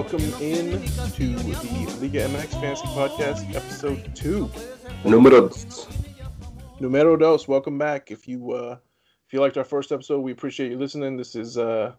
[0.00, 0.82] welcome in
[1.12, 4.50] to the Liga MX Fantasy Podcast, episode two.
[5.04, 5.88] Numero dos.
[6.80, 7.46] Numero dos.
[7.46, 8.10] Welcome back.
[8.10, 8.78] If you uh,
[9.26, 11.18] if you liked our first episode, we appreciate you listening.
[11.18, 11.92] This is uh,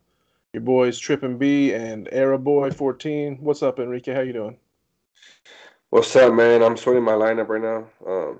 [0.51, 3.39] your boys TrippinB and Eraboi14.
[3.39, 4.15] What's up, Enrique?
[4.15, 4.57] How you doing?
[5.91, 6.63] What's up, man?
[6.63, 7.85] I'm sorting my lineup right now.
[8.11, 8.39] Um,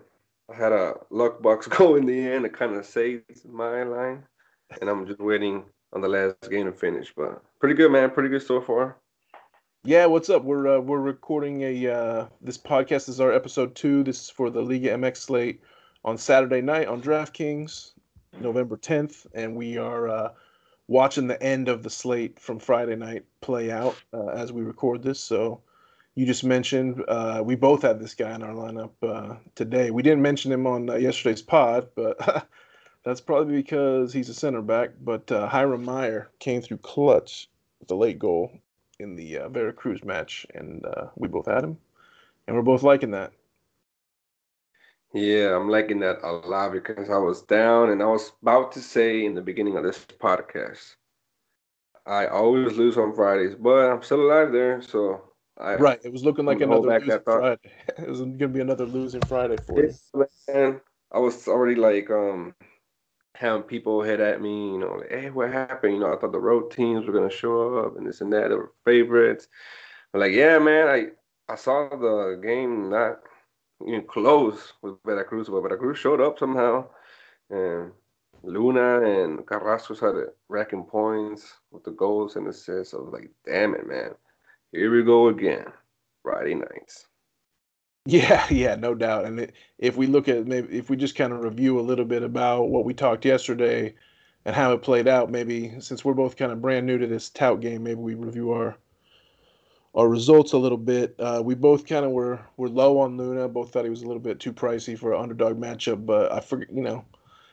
[0.51, 2.47] I had a luck box go in the end.
[2.47, 4.23] It kind of saved my line,
[4.81, 7.13] and I'm just waiting on the last game to finish.
[7.15, 8.09] But pretty good, man.
[8.09, 8.97] Pretty good so far.
[9.83, 10.43] Yeah, what's up?
[10.43, 14.03] We're uh, we're recording a uh, this podcast is our episode two.
[14.03, 15.61] This is for the Liga MX slate
[16.05, 17.93] on Saturday night on DraftKings,
[18.39, 20.33] November 10th, and we are uh,
[20.87, 25.01] watching the end of the slate from Friday night play out uh, as we record
[25.01, 25.19] this.
[25.19, 25.61] So
[26.13, 29.89] you just mentioned uh, we both had this guy in our lineup uh, today.
[29.89, 32.47] We didn't mention him on yesterday's pod, but
[33.03, 34.91] that's probably because he's a center back.
[35.01, 38.51] But Hiram Mier came through clutch with the late goal
[39.01, 41.77] in the uh, Veracruz match, and uh, we both had him,
[42.47, 43.33] and we're both liking that.
[45.13, 48.79] Yeah, I'm liking that a lot because I was down, and I was about to
[48.79, 50.95] say in the beginning of this podcast,
[52.05, 55.21] I always lose on Fridays, but I'm still alive there, so.
[55.57, 57.59] I, right, it was looking like another losing Friday.
[57.97, 59.93] it was gonna be another losing Friday for you.
[60.47, 62.55] Man, I was already like um
[63.41, 65.95] having people hit at me, you know, like, hey, what happened?
[65.95, 68.49] You know, I thought the road teams were gonna show up and this and that.
[68.49, 69.47] They were favorites.
[70.13, 71.07] I'm like, yeah, man, I
[71.51, 73.19] I saw the game not
[73.85, 76.87] even close with Veracruz, but Veracruz showed up somehow.
[77.49, 77.91] And
[78.43, 82.93] Luna and Carrasco started racking points with the goals and assists.
[82.93, 84.11] I was like, damn it, man.
[84.71, 85.65] Here we go again.
[86.23, 87.07] Friday nights.
[88.05, 89.25] Yeah, yeah, no doubt.
[89.25, 92.23] And if we look at maybe if we just kind of review a little bit
[92.23, 93.95] about what we talked yesterday
[94.45, 97.29] and how it played out, maybe since we're both kind of brand new to this
[97.29, 98.77] tout game, maybe we review our
[99.93, 101.15] our results a little bit.
[101.19, 103.47] Uh, we both kind of were were low on Luna.
[103.47, 106.39] Both thought he was a little bit too pricey for an underdog matchup, but I
[106.39, 107.03] forget, you know,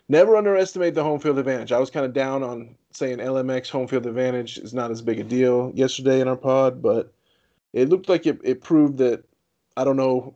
[0.08, 1.72] never underestimate the home field advantage.
[1.72, 5.20] I was kind of down on saying LMX home field advantage is not as big
[5.20, 7.12] a deal yesterday in our pod, but
[7.72, 9.24] it looked like it, it proved that
[9.78, 10.34] I don't know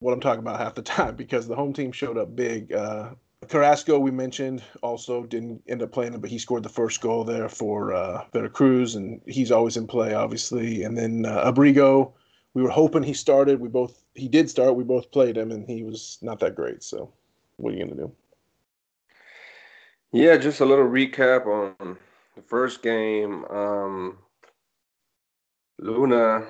[0.00, 2.72] what I'm talking about half the time because the home team showed up big.
[2.72, 3.10] Uh,
[3.48, 7.48] Carrasco, we mentioned, also didn't end up playing but he scored the first goal there
[7.48, 10.82] for uh, Veracruz, and he's always in play, obviously.
[10.82, 12.12] And then uh, Abrigo,
[12.52, 13.60] we were hoping he started.
[13.60, 14.74] We both he did start.
[14.74, 16.82] We both played him, and he was not that great.
[16.82, 17.12] So,
[17.56, 18.12] what are you gonna do?
[20.12, 21.96] Yeah, just a little recap on
[22.34, 23.44] the first game.
[23.44, 24.18] Um,
[25.78, 26.46] Luna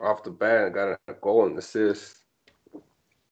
[0.00, 2.24] off the bat got a goal and assist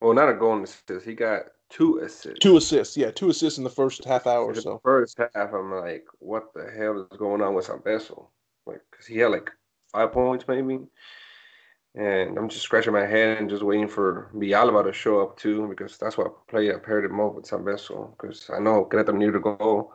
[0.02, 1.06] well, not a goal and assist.
[1.06, 2.40] He got two assists.
[2.40, 4.80] Two assists, yeah, two assists in the first half hour or so.
[4.82, 8.26] First half, I'm like, what the hell is going on with Sanvezzo?
[8.66, 9.50] Like, cause he had like
[9.92, 10.80] five points maybe,
[11.94, 15.68] and I'm just scratching my head and just waiting for Villalba to show up too,
[15.68, 16.74] because that's what I play.
[16.74, 19.92] I paired him up with Sanvezzo because I know Greta needed to go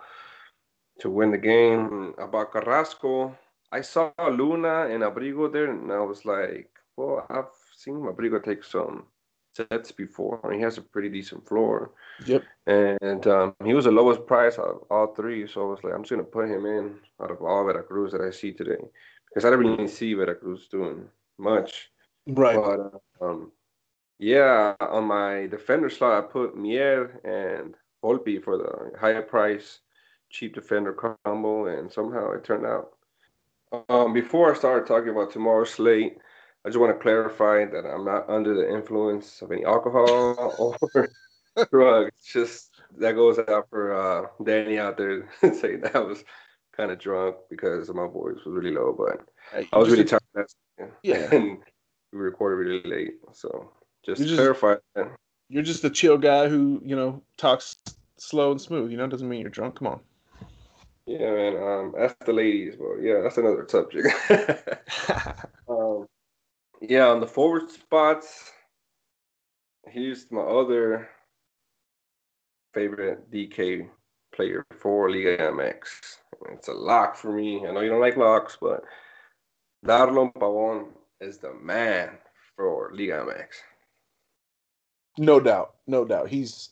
[0.99, 2.13] to win the game.
[2.17, 3.37] About Carrasco,
[3.71, 7.45] I saw Luna and Abrigo there, and I was like, well, I've
[7.75, 9.05] seen Abrigo take some
[9.53, 10.39] sets before.
[10.53, 11.91] He has a pretty decent floor.
[12.25, 12.43] Yep.
[12.67, 15.47] And um, he was the lowest price out of all three.
[15.47, 18.11] So I was like, I'm just going to put him in out of all Veracruz
[18.11, 18.83] that I see today.
[19.27, 21.07] Because I didn't really see Veracruz doing
[21.37, 21.89] much.
[22.27, 22.55] Right.
[22.55, 23.51] But um,
[24.19, 29.79] yeah, on my defender slot, I put Mier and Volpe for the higher price,
[30.29, 31.65] cheap defender combo.
[31.65, 32.96] And somehow it turned out.
[33.89, 36.17] Um, before I start talking about tomorrow's slate,
[36.65, 40.55] I just want to clarify that I'm not under the influence of any alcohol
[40.93, 41.09] or
[41.71, 42.11] drugs.
[42.25, 46.23] Just that goes out for uh, Danny out there saying that I was
[46.75, 50.21] kind of drunk because my voice was really low, but hey, I was really tired.
[51.03, 51.57] yeah, and
[52.13, 53.71] we recorded really late, so
[54.05, 55.11] just, just clarify that.
[55.49, 57.77] You're just a chill guy who you know talks
[58.17, 58.91] slow and smooth.
[58.91, 59.75] You know, doesn't mean you're drunk.
[59.75, 59.99] Come on.
[61.07, 61.55] Yeah, man.
[61.55, 64.09] Um, that's the ladies, but yeah, that's another subject.
[65.69, 66.05] um,
[66.81, 68.51] yeah, on the forward spots,
[69.87, 71.07] here's my other
[72.73, 73.87] favorite DK
[74.35, 75.87] player for Liga MX.
[76.51, 77.65] It's a lock for me.
[77.65, 78.83] I know you don't like locks, but
[79.85, 80.89] Dorlan Pabon
[81.21, 82.17] is the man
[82.57, 83.47] for Liga MX.
[85.17, 86.27] No doubt, no doubt.
[86.27, 86.71] He's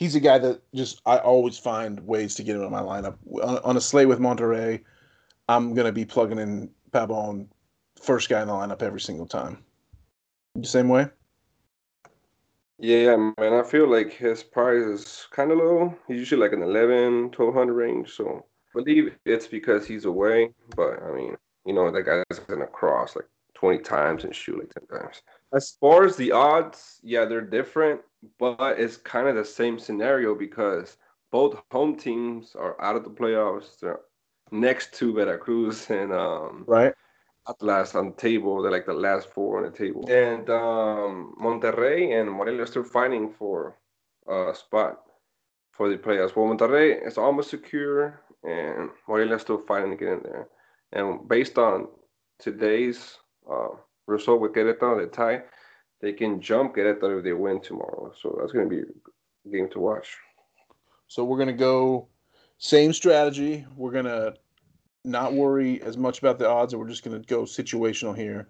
[0.00, 3.16] he's a guy that just I always find ways to get him in my lineup.
[3.44, 4.82] On, on a slate with Monterrey,
[5.48, 7.46] I'm gonna be plugging in Pabon,
[8.00, 9.62] first guy in the lineup every single time.
[10.56, 11.06] The same way?
[12.78, 13.52] Yeah, man.
[13.52, 15.94] I feel like his price is kind of low.
[16.08, 18.10] He's usually like an 11, 1200 range.
[18.10, 20.54] So I believe it's because he's away.
[20.74, 21.36] But I mean,
[21.66, 25.22] you know, that guy's gonna cross like 20 times and shoot like 10 times.
[25.52, 28.00] As far as the odds, yeah, they're different,
[28.38, 30.96] but it's kind of the same scenario because
[31.32, 33.80] both home teams are out of the playoffs.
[33.80, 34.00] They're
[34.52, 36.92] next to Veracruz and um, right
[37.48, 38.62] Atlas on the table.
[38.62, 40.08] They're like the last four on the table.
[40.08, 43.76] And um, Monterrey and Morelia are still fighting for
[44.28, 45.00] a spot
[45.72, 46.36] for the playoffs.
[46.36, 50.48] Well, Monterrey is almost secure, and Morelia still fighting to get in there.
[50.92, 51.88] And based on
[52.38, 53.16] today's
[53.50, 53.68] uh,
[54.10, 55.42] result with Querétaro, the tie,
[56.00, 58.12] they can jump Querétaro if they win tomorrow.
[58.20, 60.16] So that's going to be a game to watch.
[61.08, 62.08] So we're going to go
[62.58, 63.66] same strategy.
[63.76, 64.34] We're going to
[65.04, 68.48] not worry as much about the odds, and we're just going to go situational here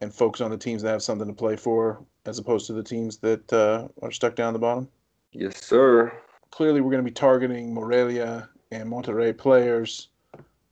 [0.00, 2.82] and focus on the teams that have something to play for as opposed to the
[2.82, 4.88] teams that uh, are stuck down the bottom?
[5.32, 6.12] Yes, sir.
[6.50, 10.08] Clearly, we're going to be targeting Morelia and Monterrey players.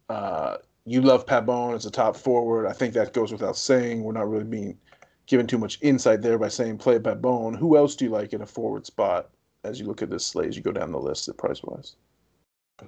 [0.09, 0.57] Uh,
[0.87, 2.67] you love Pabon as a top forward.
[2.67, 4.03] I think that goes without saying.
[4.03, 4.79] We're not really being
[5.27, 7.59] given too much insight there by saying play Pabon.
[7.59, 9.31] Who else do you like in a forward spot
[9.65, 11.97] as you look at this slate as you go down the list at price wise?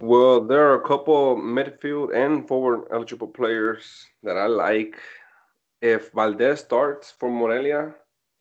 [0.00, 4.96] Well, there are a couple midfield and forward eligible players that I like.
[5.80, 7.94] If Valdez starts for Morelia,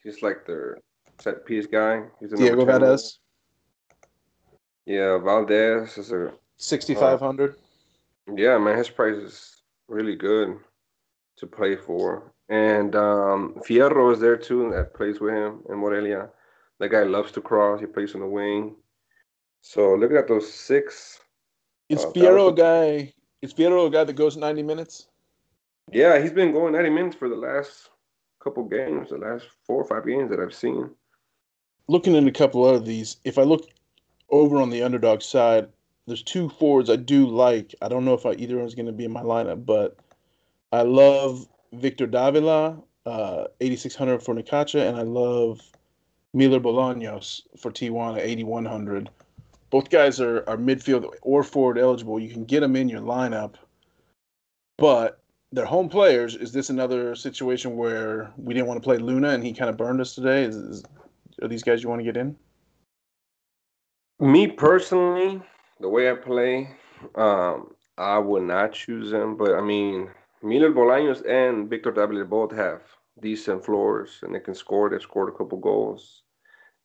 [0.03, 0.77] he's like their
[1.19, 2.03] set piece guy.
[2.19, 3.19] He's Diego Valdez.
[4.86, 7.51] Yeah, Valdez is a sixty five hundred.
[7.51, 7.66] Uh,
[8.35, 10.57] yeah, man, his price is really good
[11.38, 12.33] to play for.
[12.50, 16.29] And um, Fierro is there too, that plays with him in Morelia.
[16.79, 17.79] That guy loves to cross.
[17.79, 18.75] He plays on the wing.
[19.62, 21.19] So looking at those six
[21.89, 23.13] is uh, Fierro a guy?
[23.41, 25.07] Is Fierro a guy that goes ninety minutes?
[25.91, 27.89] Yeah, he's been going ninety minutes for the last
[28.44, 30.89] couple games, the last four or five games that I've seen.
[31.88, 33.69] Looking at a couple of these, if I look
[34.29, 35.69] over on the underdog side,
[36.07, 37.75] there's two forwards I do like.
[37.81, 39.98] I don't know if I, either one's going to be in my lineup, but
[40.71, 45.62] I love Victor Davila, uh, 8600 for Necaxa, and I love
[46.33, 49.09] Miller Bolaños for Tijuana, 8100
[49.69, 52.19] both guys are, are midfield or forward eligible.
[52.19, 53.56] You can get them in your lineup,
[54.77, 55.21] but
[55.51, 56.36] they're home players.
[56.36, 59.77] Is this another situation where we didn't want to play Luna and he kind of
[59.77, 60.44] burned us today?
[60.44, 60.83] Is, is
[61.42, 62.36] are these guys you want to get in?
[64.19, 65.42] Me personally,
[65.79, 66.69] the way I play,
[67.15, 69.38] um, I would not choose them.
[69.38, 70.09] But I mean,
[70.44, 72.81] Miller Bolaños and Victor Davila both have
[73.19, 74.89] decent floors and they can score.
[74.89, 76.24] They've scored a couple goals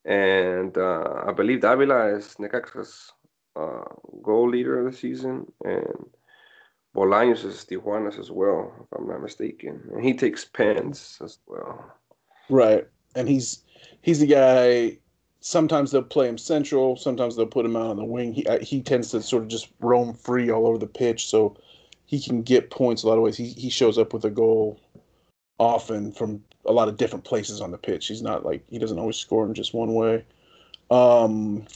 [0.05, 3.13] and uh, I believe Davila is Necaxa's
[3.55, 3.85] uh,
[4.23, 6.07] goal leader of the season, and
[6.97, 9.83] Bolaños is Tijuana's as well, if I'm not mistaken.
[9.93, 11.93] And he takes pens as well.
[12.49, 13.63] Right, and he's
[14.01, 14.99] he's the guy.
[15.45, 16.97] Sometimes they'll play him central.
[16.97, 18.33] Sometimes they'll put him out on the wing.
[18.33, 21.57] He uh, he tends to sort of just roam free all over the pitch, so
[22.07, 23.37] he can get points a lot of ways.
[23.37, 24.79] He he shows up with a goal
[25.59, 28.07] often from a lot of different places on the pitch.
[28.07, 30.25] He's not like he doesn't always score in just one way.
[30.93, 31.67] Um,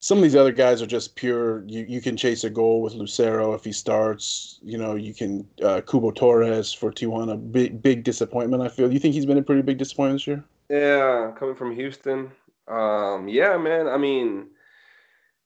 [0.00, 1.62] some of these other guys are just pure.
[1.68, 4.58] You, you can chase a goal with Lucero if he starts.
[4.60, 7.52] You know, you can uh, Cubo Torres for Tijuana.
[7.52, 8.60] Big big disappointment.
[8.60, 8.92] I feel.
[8.92, 10.44] You think he's been a pretty big disappointment this year?
[10.68, 12.32] Yeah, coming from Houston.
[12.68, 13.88] Um, yeah, man.
[13.88, 14.48] I mean,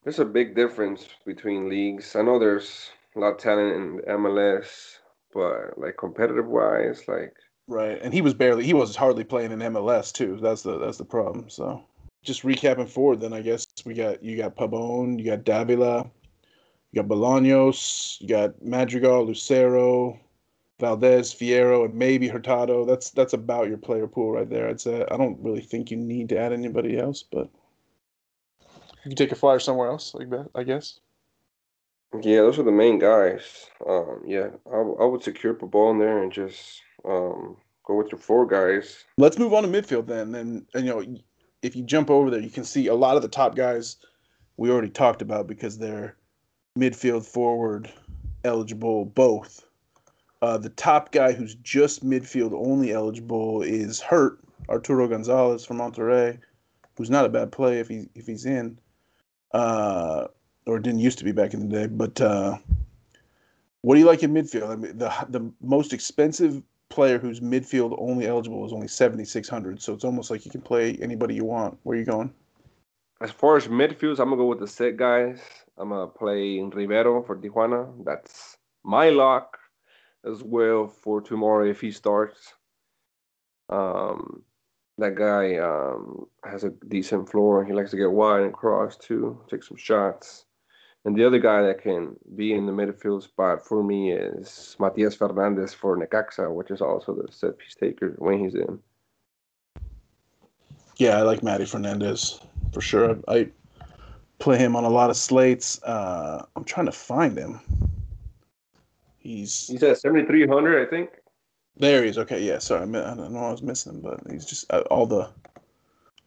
[0.05, 2.15] there's a big difference between leagues.
[2.15, 4.99] I know there's a lot of talent in MLS,
[5.33, 7.35] but like competitive wise, like
[7.69, 10.39] Right, and he was barely he was hardly playing in MLS too.
[10.41, 11.51] That's the that's the problem.
[11.51, 11.83] So
[12.23, 16.09] just recapping forward, then I guess we got you got Pabon, you got Davila,
[16.93, 20.19] you got Bolaños, you got Madrigal, Lucero,
[20.79, 22.85] Valdez, Fierro, and maybe Hurtado.
[22.85, 24.69] That's that's about your player pool right there.
[24.69, 27.49] I'd say I don't really think you need to add anybody else, but
[28.61, 31.01] you can take a flyer somewhere else like that, I guess.
[32.23, 33.67] Yeah, those are the main guys.
[33.87, 38.11] Um, yeah, I, I would secure the ball in there and just um, go with
[38.11, 39.05] your four guys.
[39.19, 40.35] Let's move on to midfield then.
[40.35, 41.05] And, and you know,
[41.63, 43.97] if you jump over there, you can see a lot of the top guys
[44.57, 46.17] we already talked about because they're
[46.79, 47.91] midfield forward
[48.45, 49.65] eligible both.
[50.47, 54.39] Uh, the top guy who's just midfield only eligible is hurt
[54.69, 56.39] Arturo Gonzalez from Monterrey,
[56.97, 58.79] who's not a bad play if he if he's in,
[59.55, 60.29] uh,
[60.67, 61.89] or didn't used to be back in the day.
[61.89, 62.59] But uh,
[63.81, 64.71] what do you like in midfield?
[64.71, 69.83] I mean, the the most expensive player who's midfield only eligible is only 7,600.
[69.83, 71.77] So it's almost like you can play anybody you want.
[71.83, 72.33] Where are you going?
[73.21, 75.41] As far as midfields, I'm to go with the set guys.
[75.77, 77.93] I'm to play Rivero for Tijuana.
[78.05, 79.59] That's my lock
[80.31, 82.55] as well for tomorrow if he starts.
[83.69, 84.43] Um,
[84.99, 87.65] that guy um, has a decent floor.
[87.65, 90.47] He likes to get wide and cross too, take some shots.
[91.05, 95.15] And the other guy that can be in the midfield spot for me is Matias
[95.15, 98.81] Fernandez for Necaxa, which is also the set piece taker when he's in.
[100.97, 102.41] Yeah, I like Matty Fernandez
[102.73, 103.19] for sure.
[103.29, 103.49] I
[104.39, 105.81] play him on a lot of slates.
[105.83, 107.61] Uh, I'm trying to find him.
[109.27, 111.11] He's he's at 7,300, I think.
[111.77, 112.19] There he is.
[112.19, 112.59] Okay, yeah.
[112.59, 115.29] Sorry, I, don't know I was missing him, but he's just uh, all the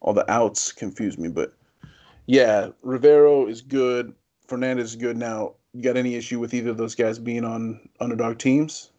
[0.01, 1.29] all the outs confuse me.
[1.29, 1.53] But
[2.25, 4.13] yeah, Rivero is good.
[4.47, 5.17] Fernandez is good.
[5.17, 8.91] Now, you got any issue with either of those guys being on underdog teams?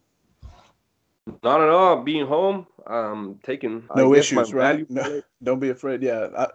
[1.43, 2.01] Not at all.
[2.01, 4.89] Being home, um, taking no issues, right?
[4.89, 6.01] No, don't be afraid.
[6.01, 6.47] Yeah, I,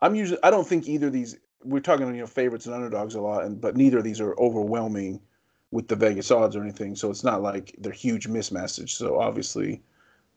[0.00, 0.42] I'm usually.
[0.42, 1.36] I don't think either of these.
[1.62, 4.34] We're talking you know favorites and underdogs a lot, and but neither of these are
[4.38, 5.20] overwhelming
[5.74, 6.94] with the Vegas odds or anything.
[6.94, 8.90] So it's not like they're huge mismatches.
[8.90, 9.82] So obviously,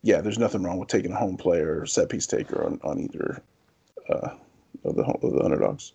[0.01, 3.00] yeah, there's nothing wrong with taking a home player or set piece taker on on
[3.00, 3.44] either
[4.10, 4.29] uh,
[4.84, 5.94] of the of the underdogs.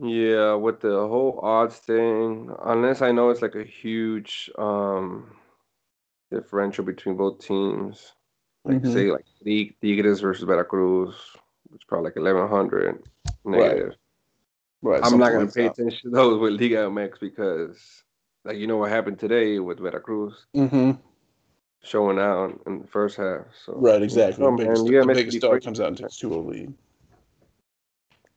[0.00, 5.36] Yeah, with the whole odds thing, unless I know it's like a huge um
[6.30, 8.14] differential between both teams,
[8.64, 8.92] like mm-hmm.
[8.92, 9.26] say like
[9.82, 11.14] Tigres versus Veracruz,
[11.74, 13.02] it's probably like eleven hundred
[13.44, 13.96] negative.
[14.80, 15.00] Right.
[15.00, 15.04] right.
[15.04, 18.04] I'm not gonna pay attention to those with Liga MX because,
[18.46, 20.46] like, you know what happened today with Veracruz.
[20.54, 20.92] Mm-hmm.
[21.82, 23.44] Showing out in the first half.
[23.64, 24.44] So right, exactly.
[24.44, 26.74] Oh, the biggest, the biggest star comes out and takes two lead.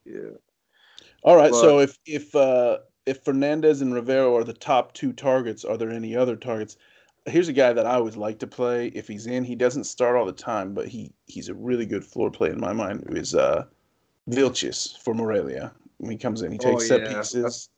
[0.06, 0.38] Yeah.
[1.24, 1.52] All right.
[1.52, 5.78] But, so if if uh, if Fernandez and Rivero are the top two targets, are
[5.78, 6.78] there any other targets?
[7.26, 8.88] Here's a guy that I always like to play.
[8.90, 12.06] If he's in, he doesn't start all the time, but he he's a really good
[12.06, 13.08] floor play in my mind.
[13.10, 13.66] Is uh,
[14.30, 15.72] Vilches for Morelia.
[15.98, 17.06] When he comes in, he takes oh, yeah.
[17.08, 17.44] set pieces.
[17.44, 17.70] That's,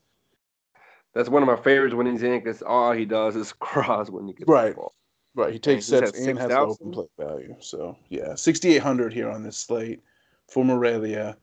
[1.13, 4.27] that's, one of my favorites when he's in because all he does is cross when
[4.27, 4.69] he gets right.
[4.69, 4.93] the ball.
[5.33, 6.71] Right, he takes sets and has 000?
[6.71, 7.55] open play value.
[7.61, 10.01] So yeah, 6,800 here on this slate
[10.49, 11.37] for Morelia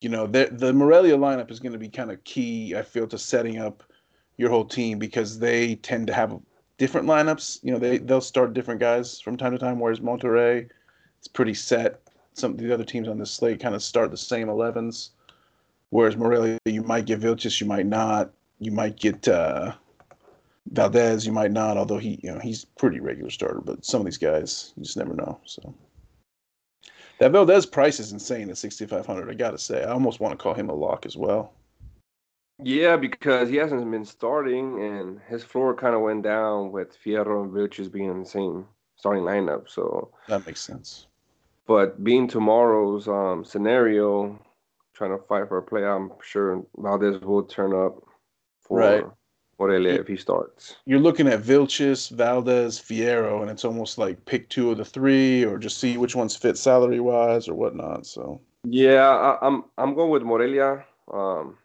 [0.00, 2.74] you know, the the Morelia lineup is going to be kind of key.
[2.74, 3.82] I feel to setting up
[4.36, 6.38] your whole team because they tend to have
[6.78, 7.60] different lineups.
[7.62, 9.78] You know, they they'll start different guys from time to time.
[9.78, 10.68] Whereas Monterrey,
[11.18, 12.00] it's pretty set.
[12.32, 15.10] Some of the other teams on this slate kind of start the same 11s.
[15.90, 18.30] Whereas Morelia, you might get Vilches, you might not.
[18.60, 19.72] You might get uh,
[20.70, 21.76] Valdez, you might not.
[21.76, 23.60] Although he, you know, he's pretty regular starter.
[23.60, 25.40] But some of these guys, you just never know.
[25.44, 25.74] So.
[27.18, 29.28] That Valdez price is insane at 6,500.
[29.28, 31.52] I got to say, I almost want to call him a lock as well.
[32.62, 37.42] Yeah, because he hasn't been starting, and his floor kind of went down with Fierro
[37.42, 39.68] and Vilches being in the same starting lineup.
[39.68, 41.08] So that makes sense.
[41.66, 44.38] But being tomorrow's um, scenario,
[44.94, 48.02] trying to fight for a play, I'm sure Valdez will turn up
[48.70, 49.04] for right.
[49.58, 50.76] Morelia if he starts.
[50.86, 55.44] You're looking at Vilches, Valdez, Fierro, and it's almost like pick two of the three,
[55.44, 58.06] or just see which ones fit salary wise or whatnot.
[58.06, 61.58] So yeah, I, am I'm, I'm going with Morelia um,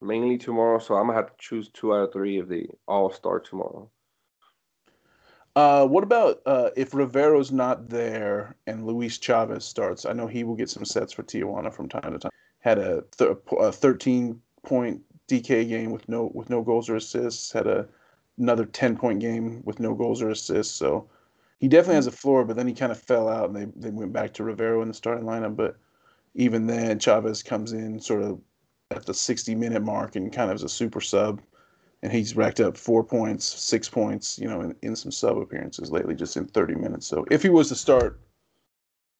[0.00, 0.78] mainly tomorrow.
[0.78, 3.90] So I'm gonna have to choose two out of three if they all start tomorrow.
[5.56, 10.06] Uh, what about uh, if Rivero's not there and Luis Chavez starts?
[10.06, 12.30] I know he will get some sets for Tijuana from time to time.
[12.60, 17.52] Had a, th- a 13 point DK game with no with no goals or assists.
[17.52, 17.86] Had a
[18.38, 20.74] another ten point game with no goals or assists.
[20.74, 21.08] So
[21.60, 23.90] he definitely has a floor, but then he kind of fell out and they, they
[23.90, 25.56] went back to Rivero in the starting lineup.
[25.56, 25.76] But
[26.34, 28.40] even then, Chavez comes in sort of
[28.90, 31.40] at the 60 minute mark and kind of as a super sub.
[32.02, 35.92] And he's racked up four points, six points, you know, in, in some sub appearances
[35.92, 37.06] lately, just in 30 minutes.
[37.06, 38.18] So if he was to start,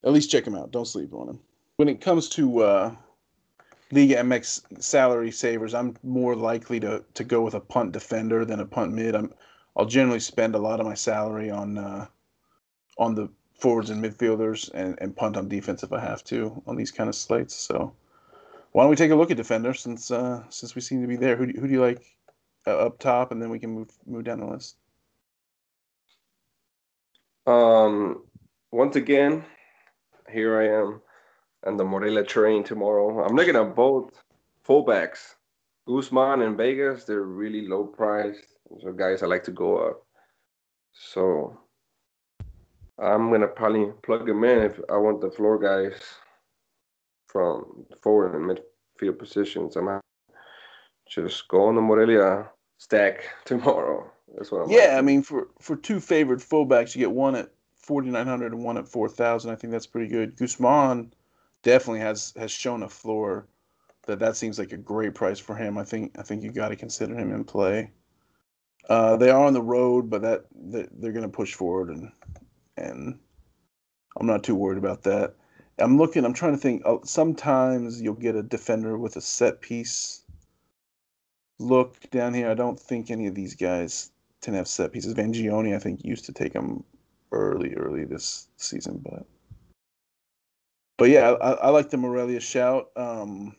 [0.03, 0.71] at least check him out.
[0.71, 1.41] Don't sleep on him.
[1.77, 2.95] When it comes to uh,
[3.93, 8.61] Liga MX salary savers, I'm more likely to to go with a punt defender than
[8.61, 9.15] a punt mid.
[9.15, 9.33] I'm
[9.77, 12.07] I'll generally spend a lot of my salary on uh,
[12.99, 16.77] on the forwards and midfielders and, and punt on defense if I have to on
[16.77, 17.55] these kind of slates.
[17.55, 17.93] So
[18.73, 21.17] why don't we take a look at defenders since uh, since we seem to be
[21.17, 21.37] there?
[21.37, 22.05] Who do, who do you like
[22.67, 24.77] uh, up top, and then we can move move down the list.
[27.47, 28.23] Um,
[28.71, 29.45] once again,
[30.31, 31.01] here I am
[31.65, 33.25] and the Morelia train tomorrow.
[33.25, 34.23] I'm looking at both
[34.67, 35.35] fullbacks,
[35.87, 37.05] Guzman and Vegas.
[37.05, 38.47] They're really low priced.
[38.83, 40.03] So guys, I like to go up.
[40.93, 41.59] So
[42.99, 46.01] I'm gonna probably plug them in if I want the floor guys
[47.27, 49.77] from forward and midfield positions.
[49.77, 50.01] I'm gonna
[51.09, 52.49] just go on the Morelia
[52.79, 54.11] stack tomorrow.
[54.37, 54.71] That's what I'm.
[54.71, 58.77] Yeah, I mean, for for two favored fullbacks, you get one at 4,900 and one
[58.77, 59.51] at 4,000.
[59.51, 60.37] I think that's pretty good.
[60.37, 61.13] Guzman
[61.63, 63.47] definitely has has shown a floor
[64.07, 65.79] that that seems like a great price for him.
[65.79, 67.91] I think I think you got to consider him in play.
[68.89, 72.11] Uh, they are on the road, but that, they're going to push forward, and
[72.77, 73.19] and
[74.19, 75.35] I'm not too worried about that.
[75.79, 76.25] I'm looking.
[76.25, 76.83] I'm trying to think.
[76.85, 80.23] Uh, sometimes you'll get a defender with a set piece
[81.59, 82.51] look down here.
[82.51, 84.11] I don't think any of these guys
[84.43, 85.15] can have set pieces.
[85.15, 86.83] Vangioni, I think, used to take them
[87.33, 89.27] early, early this season, but
[91.01, 92.91] but yeah, I, I like the Morelia shout.
[92.95, 93.57] Um,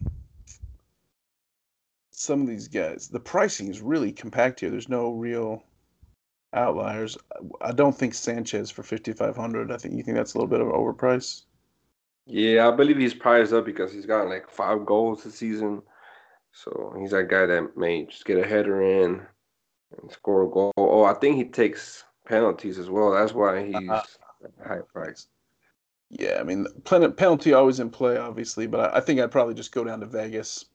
[2.11, 4.69] some of these guys, the pricing is really compact here.
[4.69, 5.63] There's no real
[6.53, 7.17] outliers.
[7.59, 9.71] I don't think Sanchez for 5500.
[9.71, 11.45] I think you think that's a little bit of an overprice.
[12.27, 15.81] Yeah, I believe he's priced up because he's got like five goals this season.
[16.51, 19.19] So he's that guy that may just get a header in
[19.99, 20.73] and score a goal.
[20.77, 23.09] Oh, I think he takes penalties as well.
[23.09, 24.03] That's why he's uh-huh.
[24.63, 25.25] high price.
[26.11, 29.85] Yeah, I mean, penalty always in play, obviously, but I think I'd probably just go
[29.85, 30.65] down to Vegas,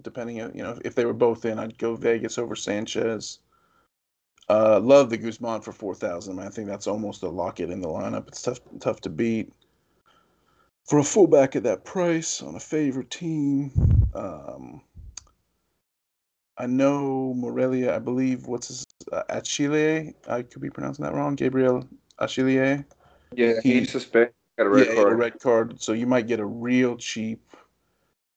[0.00, 3.40] depending on you know if they were both in, I'd go Vegas over Sanchez.
[4.48, 6.38] Uh, love the Guzman for four thousand.
[6.38, 8.28] I think that's almost a lock it in the lineup.
[8.28, 9.52] It's tough tough to beat.
[10.86, 13.72] For a fullback at that price on a favorite team,
[14.14, 14.80] um,
[16.56, 17.94] I know Morelia.
[17.94, 20.14] I believe what's his uh, Achille.
[20.26, 21.34] I could be pronouncing that wrong.
[21.34, 21.86] Gabriel
[22.18, 22.82] Achille.
[23.34, 24.35] Yeah, he, he's suspect.
[24.58, 25.12] Got a red yeah, card.
[25.12, 25.82] A red card.
[25.82, 27.42] So you might get a real cheap,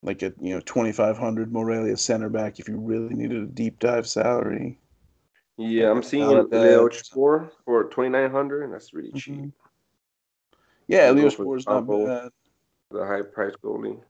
[0.03, 3.47] like a you know twenty five hundred Morelia center back if you really needed a
[3.47, 4.77] deep dive salary.
[5.57, 9.35] Yeah, I'm seeing Leo Spore for twenty nine hundred, and that's really cheap.
[9.35, 9.49] Mm-hmm.
[10.87, 12.31] Yeah, is not bad.
[12.91, 14.01] The high price goalie.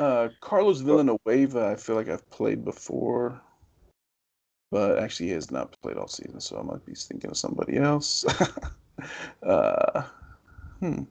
[0.00, 3.40] Uh, Carlos Villanueva, I feel like I've played before,
[4.72, 7.76] but actually he has not played all season, so I might be thinking of somebody
[7.76, 8.24] else.
[9.44, 10.02] uh,
[10.80, 11.02] hmm.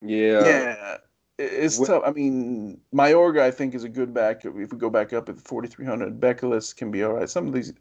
[0.00, 0.44] Yeah.
[0.44, 0.96] Yeah.
[1.38, 2.02] It's tough.
[2.04, 4.44] I mean, Mayorga, I think, is a good back.
[4.44, 7.30] If we go back up at 4,300, Bekeles can be all right.
[7.30, 7.72] Some of these,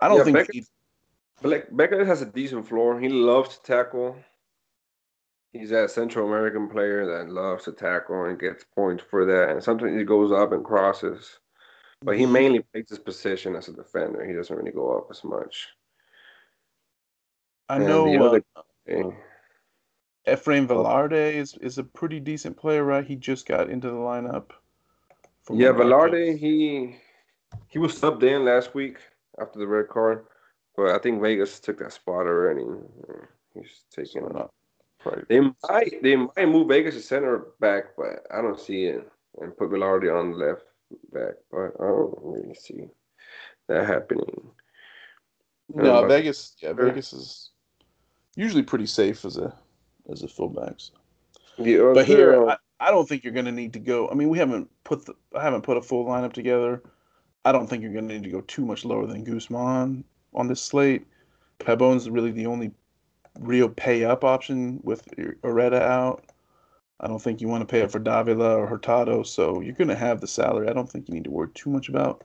[0.00, 0.36] I don't yeah, think.
[0.36, 0.64] Beck- he...
[1.42, 2.98] Bekeles has a decent floor.
[2.98, 4.16] He loves to tackle.
[5.52, 9.50] He's that Central American player that loves to tackle and gets points for that.
[9.50, 11.38] And sometimes he goes up and crosses.
[12.00, 12.32] But he mm-hmm.
[12.32, 14.24] mainly plays his position as a defender.
[14.24, 15.68] He doesn't really go up as much.
[17.68, 18.40] I know.
[18.88, 19.10] Uh,
[20.26, 23.04] Efrain Velarde is, is a pretty decent player, right?
[23.04, 24.50] He just got into the lineup.
[25.50, 26.96] Yeah, Velarde, he
[27.68, 28.98] he was subbed in last week
[29.40, 30.26] after the red card,
[30.76, 32.64] but I think Vegas took that spot already.
[33.52, 34.54] He's taking it up.
[35.28, 39.56] They might they might move Vegas to center back, but I don't see it, and
[39.56, 40.62] put Velarde on the left
[41.12, 41.34] back.
[41.50, 42.86] But I don't really see
[43.66, 44.50] that happening.
[45.74, 46.54] No, Vegas.
[46.62, 47.50] Yeah, Vegas is
[48.36, 49.52] usually pretty safe as a
[50.10, 50.74] as a fullback.
[50.78, 50.92] So.
[51.58, 54.08] Yeah, but here, I, I, don't think you're going to need to go.
[54.08, 56.82] I mean, we haven't put the, I haven't put a full lineup together.
[57.44, 60.48] I don't think you're going to need to go too much lower than Guzman on
[60.48, 61.06] this slate.
[61.58, 62.72] Pabon's really the only
[63.38, 65.06] real pay up option with
[65.42, 66.24] Oreta out.
[67.00, 69.88] I don't think you want to pay up for Davila or Hurtado, so you're going
[69.88, 70.68] to have the salary.
[70.68, 72.22] I don't think you need to worry too much about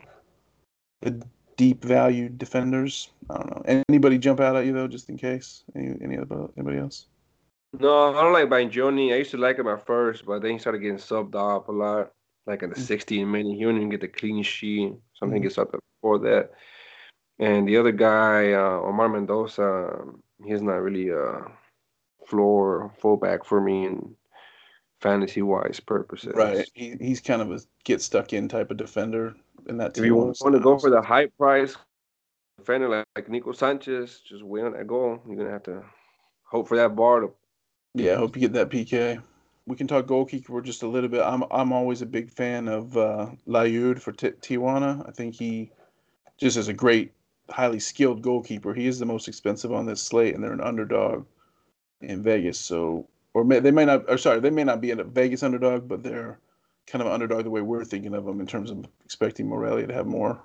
[1.02, 1.22] the
[1.56, 3.10] deep value defenders.
[3.30, 3.84] I don't know.
[3.90, 5.64] Anybody jump out at you though, just in case?
[5.76, 7.08] Any any other anybody else?
[7.80, 9.14] No, I don't like Vangioni.
[9.14, 11.72] I used to like him at first, but then he started getting subbed off a
[11.72, 12.12] lot.
[12.46, 13.30] Like in the 16 mm.
[13.30, 14.94] minute, he wouldn't even get the clean sheet.
[15.14, 15.44] Something mm-hmm.
[15.44, 16.52] gets up before that.
[17.40, 20.06] And the other guy, uh, Omar Mendoza,
[20.44, 21.46] he's not really a
[22.26, 24.16] floor fullback for me in
[25.02, 26.34] fantasy wise purposes.
[26.36, 26.68] Right.
[26.74, 29.36] He, he's kind of a get stuck in type of defender
[29.68, 30.06] in that team.
[30.06, 31.76] If you want to go for the high price
[32.58, 35.22] defender like, like Nico Sanchez, just win that goal.
[35.28, 35.84] You're gonna have to
[36.44, 37.32] hope for that bar to
[38.00, 39.22] yeah, I hope you get that PK.
[39.66, 41.22] We can talk goalkeeper just a little bit.
[41.22, 45.08] I'm I'm always a big fan of uh, Lajud for T- Tijuana.
[45.08, 45.72] I think he
[46.38, 47.14] just is a great,
[47.50, 48.74] highly skilled goalkeeper.
[48.74, 51.26] He is the most expensive on this slate, and they're an underdog
[52.02, 52.60] in Vegas.
[52.60, 54.06] So, or may, they may not.
[54.08, 56.40] Or sorry, they may not be a Vegas underdog, but they're
[56.86, 59.94] kind of underdog the way we're thinking of them in terms of expecting Morelia to
[59.94, 60.42] have more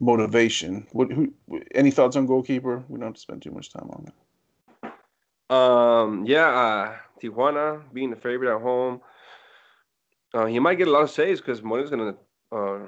[0.00, 0.86] motivation.
[0.92, 1.12] What?
[1.12, 1.34] Who?
[1.74, 2.82] Any thoughts on goalkeeper?
[2.88, 4.14] We don't have to spend too much time on it.
[5.52, 9.02] Um, yeah, uh, Tijuana being the favorite at home.
[10.32, 12.14] Uh, he might get a lot of saves because Molina's gonna
[12.50, 12.86] uh,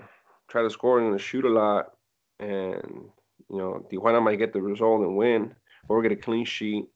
[0.48, 1.92] try to score and shoot a lot,
[2.40, 3.10] and
[3.50, 5.54] you know Tijuana might get the result and win
[5.88, 6.86] or get a clean sheet.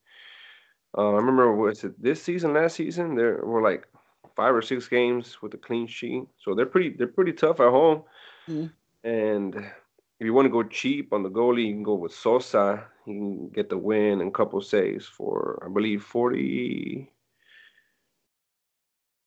[0.97, 3.15] Uh, I remember was it this season, last season?
[3.15, 3.87] There were like
[4.35, 7.69] five or six games with a clean sheet, so they're pretty they're pretty tough at
[7.69, 8.05] home.
[8.49, 9.07] Mm-hmm.
[9.07, 12.87] And if you want to go cheap on the goalie, you can go with Sosa.
[13.09, 17.11] He can get the win and couple saves for, I believe, 40.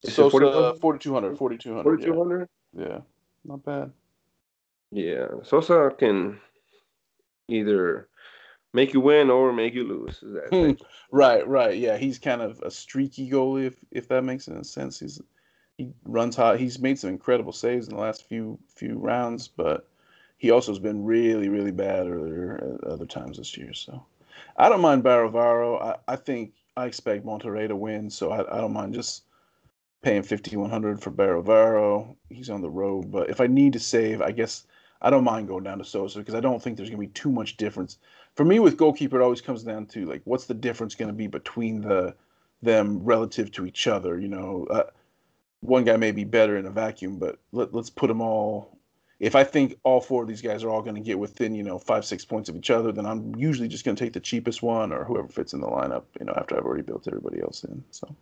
[0.05, 1.37] Sosa, uh, 4,200.
[1.37, 1.83] 4,200.
[1.83, 2.49] 4,200?
[2.73, 2.85] Yeah.
[2.85, 2.99] yeah,
[3.43, 3.91] not bad.
[4.91, 6.39] Yeah, Sosa can
[7.47, 8.07] either
[8.71, 10.23] make you win or make you lose.
[10.51, 10.71] Hmm.
[11.11, 11.75] right, right.
[11.75, 14.99] Yeah, he's kind of a streaky goalie, if if that makes any sense.
[14.99, 15.19] He's
[15.77, 16.59] he runs hot.
[16.59, 19.87] He's made some incredible saves in the last few few rounds, but
[20.41, 23.73] he also has been really, really bad earlier at other times this year.
[23.73, 24.03] So
[24.57, 25.79] I don't mind Barovero.
[25.79, 29.25] I, I think I expect Monterrey to win, so I, I don't mind just
[30.01, 32.15] paying fifty one hundred for Barovero.
[32.31, 34.65] He's on the road, but if I need to save, I guess
[34.99, 37.31] I don't mind going down to Sosa because I don't think there's gonna be too
[37.31, 37.99] much difference.
[38.35, 41.13] For me, with goalkeeper, it always comes down to like what's the difference going to
[41.13, 42.15] be between the
[42.63, 44.19] them relative to each other.
[44.19, 44.89] You know, uh,
[45.59, 48.79] one guy may be better in a vacuum, but let, let's put them all.
[49.21, 51.61] If I think all four of these guys are all going to get within, you
[51.61, 54.19] know, five six points of each other, then I'm usually just going to take the
[54.19, 56.05] cheapest one or whoever fits in the lineup.
[56.19, 57.83] You know, after I've already built everybody else in.
[57.91, 58.15] So.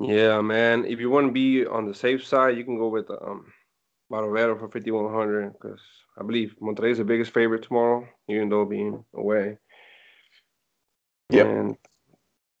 [0.00, 0.84] Yeah, man.
[0.84, 3.52] If you want to be on the safe side, you can go with um,
[4.12, 5.80] Barovero for 5100 because
[6.16, 9.58] I believe Monterrey is the biggest favorite tomorrow, even though being away.
[11.30, 11.46] Yeah.
[11.46, 11.76] And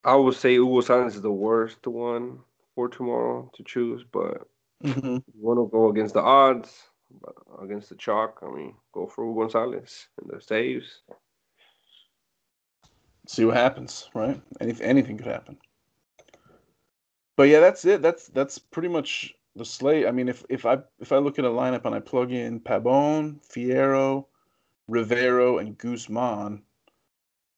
[0.02, 2.40] I would say Hugo Sanchez is the worst one
[2.74, 4.48] for tomorrow to choose, but
[4.82, 5.16] mm-hmm.
[5.16, 6.72] you want to go against the odds,
[7.62, 11.02] against the chalk, I mean, go for Gonzalez and the saves.
[13.26, 14.40] See what happens, right?
[14.60, 15.56] Any, anything could happen.
[17.36, 18.02] But yeah, that's it.
[18.02, 20.06] That's that's pretty much the slate.
[20.06, 22.60] I mean, if if I if I look at a lineup and I plug in
[22.60, 24.26] Pabon, Fierro,
[24.88, 26.62] Rivero, and Guzman,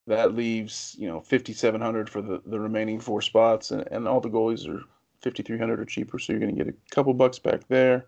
[0.07, 4.29] that leaves you know 5700 for the, the remaining four spots and, and all the
[4.29, 4.83] goalies are
[5.21, 8.05] 5300 or cheaper so you're going to get a couple bucks back there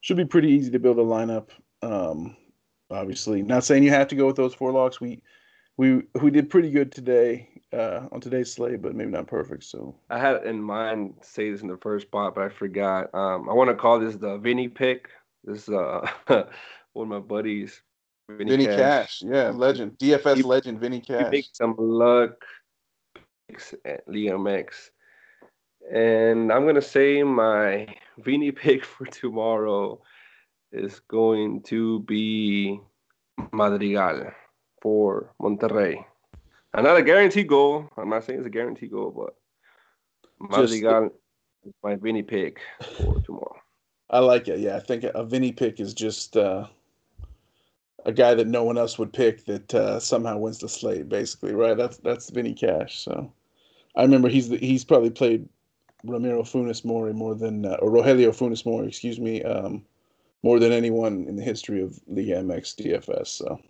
[0.00, 1.48] should be pretty easy to build a lineup
[1.82, 2.36] um,
[2.90, 5.22] obviously not saying you have to go with those four locks we
[5.76, 9.94] we we did pretty good today uh, on today's slate but maybe not perfect so
[10.10, 13.52] i had in mind say this in the first spot but i forgot um, i
[13.52, 15.08] want to call this the vinny pick
[15.44, 16.06] this is uh,
[16.92, 17.82] one of my buddies
[18.36, 18.76] Vinny, Vinny Cash.
[18.76, 19.22] Cash.
[19.22, 21.32] yeah, legend, DFS he, legend, Vinny Cash.
[21.32, 22.44] He some luck
[23.48, 24.90] picks at Liga MX.
[25.92, 27.86] And I'm gonna say my
[28.18, 30.00] Vinny pick for tomorrow
[30.72, 32.80] is going to be
[33.52, 34.32] Madrigal
[34.82, 36.04] for Monterrey.
[36.72, 37.88] And not a guaranteed goal.
[37.96, 39.34] I'm not saying it's a guaranteed goal, but
[40.40, 41.14] Madrigal just,
[41.66, 42.60] is my Vinny pick
[42.96, 43.56] for tomorrow.
[44.10, 44.60] I like it.
[44.60, 46.66] Yeah, I think a Vinny pick is just uh,
[48.04, 51.54] a guy that no one else would pick that uh, somehow wins the slate, basically,
[51.54, 51.76] right?
[51.76, 53.00] That's that's Vinny Cash.
[53.00, 53.32] So
[53.96, 55.48] I remember he's the, he's probably played
[56.04, 59.84] Ramiro Funes Mori more than uh, or Rogelio Funes Mori, excuse me, um,
[60.42, 63.26] more than anyone in the history of Liga MX DFS.
[63.28, 63.60] So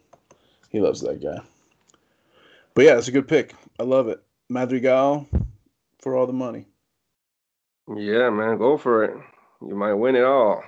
[0.70, 1.40] he loves that guy.
[2.74, 3.54] But yeah, it's a good pick.
[3.78, 4.22] I love it.
[4.48, 5.28] Madrigal
[5.98, 6.66] for all the money.
[7.88, 9.16] Yeah, man, go for it.
[9.60, 10.62] You might win it all.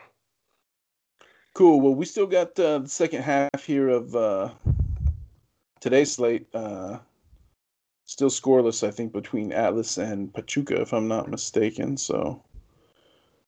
[1.55, 1.81] Cool.
[1.81, 4.51] Well, we still got uh, the second half here of uh,
[5.81, 6.47] today's slate.
[6.55, 6.99] Uh,
[8.05, 11.97] still scoreless, I think, between Atlas and Pachuca, if I'm not mistaken.
[11.97, 12.43] So,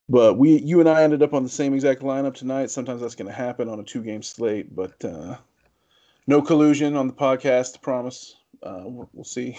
[0.08, 2.70] but we, you and I, ended up on the same exact lineup tonight.
[2.70, 5.36] Sometimes that's going to happen on a two-game slate, but uh,
[6.26, 7.82] no collusion on the podcast.
[7.82, 8.36] Promise.
[8.62, 9.58] Uh, we'll, we'll see.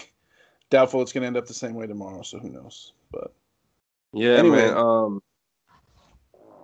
[0.70, 2.22] Doubtful it's going to end up the same way tomorrow.
[2.22, 2.92] So who knows?
[3.12, 3.32] But
[4.12, 4.76] yeah, anyway, man.
[4.76, 5.22] Um,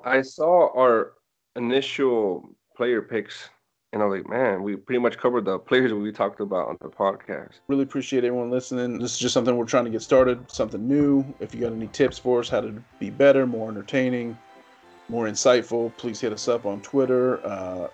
[0.05, 1.13] I saw our
[1.55, 3.49] initial player picks,
[3.93, 6.79] and I was like, man, we pretty much covered the players we talked about on
[6.81, 7.61] the podcast.
[7.69, 8.99] Really appreciate everyone listening.
[8.99, 11.25] This is just something we're trying to get started, something new.
[11.41, 14.39] If you got any tips for us, how to be better, more entertaining,
[15.11, 17.45] more insightful, please hit us up on Twitter.
[17.47, 17.89] Uh,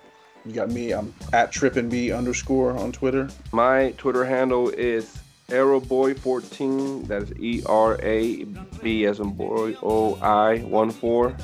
[0.47, 0.93] you got me.
[0.93, 3.29] I'm at trippinb underscore on Twitter.
[3.51, 7.09] My Twitter handle is Eraboi14.
[7.09, 11.37] That is E R A B as in boy O I one four.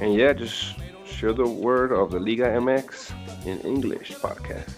[0.00, 0.74] And yeah, just
[1.16, 3.10] Share the Word of the Liga MX
[3.46, 4.74] in English podcast.